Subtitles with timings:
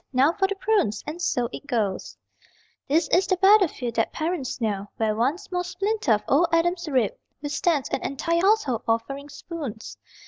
[0.13, 1.03] Now for the prunes....
[1.05, 2.17] And so it goes.
[2.87, 7.11] This is the battlefield that parents know, Where one small splinter of old Adam's rib
[7.43, 9.97] Withstands an entire household offering spoons.